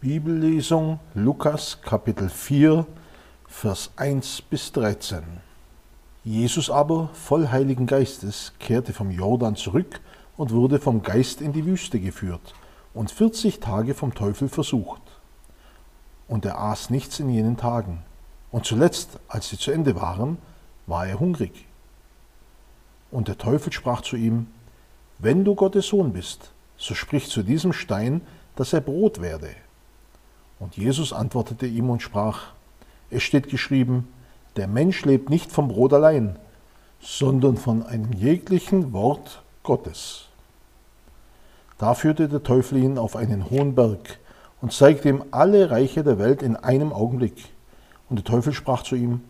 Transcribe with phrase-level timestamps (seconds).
[0.00, 2.86] Bibellesung Lukas Kapitel 4,
[3.48, 5.24] Vers 1 bis 13.
[6.22, 10.00] Jesus aber, voll Heiligen Geistes, kehrte vom Jordan zurück
[10.36, 12.54] und wurde vom Geist in die Wüste geführt
[12.94, 15.02] und 40 Tage vom Teufel versucht.
[16.28, 18.04] Und er aß nichts in jenen Tagen.
[18.52, 20.38] Und zuletzt, als sie zu Ende waren,
[20.86, 21.66] war er hungrig.
[23.10, 24.46] Und der Teufel sprach zu ihm,
[25.18, 28.20] Wenn du Gottes Sohn bist, so sprich zu diesem Stein,
[28.54, 29.56] dass er Brot werde.
[30.58, 32.52] Und Jesus antwortete ihm und sprach,
[33.10, 34.08] es steht geschrieben,
[34.56, 36.36] der Mensch lebt nicht vom Brot allein,
[37.00, 40.26] sondern von einem jeglichen Wort Gottes.
[41.78, 44.18] Da führte der Teufel ihn auf einen hohen Berg
[44.60, 47.50] und zeigte ihm alle Reiche der Welt in einem Augenblick.
[48.10, 49.20] Und der Teufel sprach zu ihm,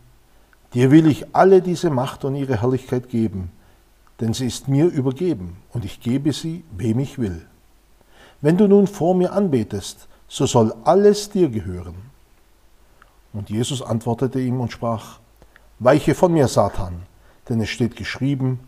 [0.75, 3.51] Dir will ich alle diese Macht und ihre Herrlichkeit geben,
[4.21, 7.47] denn sie ist mir übergeben, und ich gebe sie, wem ich will.
[8.41, 11.95] Wenn du nun vor mir anbetest, so soll alles dir gehören.
[13.33, 15.19] Und Jesus antwortete ihm und sprach,
[15.79, 17.03] Weiche von mir, Satan,
[17.49, 18.61] denn es steht geschrieben,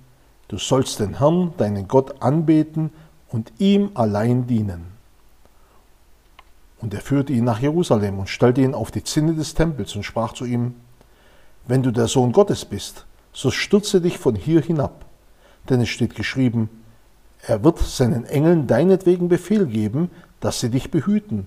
[0.48, 2.90] du sollst den Herrn, deinen Gott, anbeten
[3.28, 4.86] und ihm allein dienen.
[6.80, 10.04] Und er führte ihn nach Jerusalem und stellte ihn auf die Zinne des Tempels und
[10.04, 10.74] sprach zu ihm,
[11.66, 15.04] Wenn du der Sohn Gottes bist, so stürze dich von hier hinab,
[15.68, 16.70] denn es steht geschrieben,
[17.42, 20.10] er wird seinen Engeln deinetwegen Befehl geben,
[20.40, 21.46] dass sie dich behüten,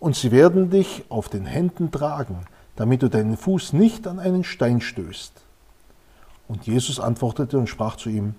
[0.00, 2.40] und sie werden dich auf den Händen tragen,
[2.76, 5.32] damit du deinen Fuß nicht an einen Stein stößt.
[6.46, 8.34] Und Jesus antwortete und sprach zu ihm,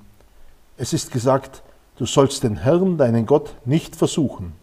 [0.78, 1.64] Es ist gesagt,
[1.98, 4.54] du sollst den Herrn, deinen Gott, nicht versuchen.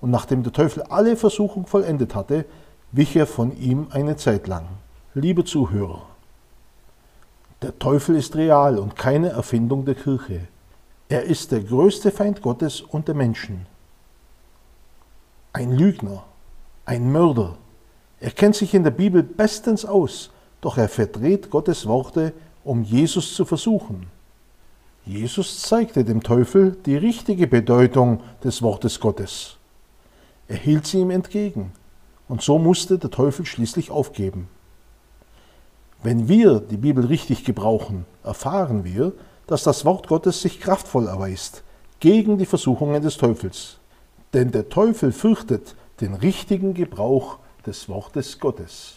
[0.00, 2.44] Und nachdem der Teufel alle Versuchung vollendet hatte,
[2.92, 4.66] wich er von ihm eine Zeit lang.
[5.14, 6.02] Liebe Zuhörer,
[7.62, 10.48] der Teufel ist real und keine Erfindung der Kirche.
[11.08, 13.66] Er ist der größte Feind Gottes und der Menschen
[15.54, 16.24] ein Lügner,
[16.84, 17.56] ein Mörder.
[18.20, 20.30] Er kennt sich in der Bibel bestens aus,
[20.60, 22.32] doch er verdreht Gottes Worte,
[22.64, 24.08] um Jesus zu versuchen.
[25.06, 29.56] Jesus zeigte dem Teufel die richtige Bedeutung des Wortes Gottes.
[30.48, 31.72] Er hielt sie ihm entgegen,
[32.26, 34.48] und so musste der Teufel schließlich aufgeben.
[36.02, 39.12] Wenn wir die Bibel richtig gebrauchen, erfahren wir,
[39.46, 41.62] dass das Wort Gottes sich kraftvoll erweist
[42.00, 43.78] gegen die Versuchungen des Teufels.
[44.32, 48.94] Denn der Teufel fürchtet den richtigen Gebrauch des Wortes Gottes.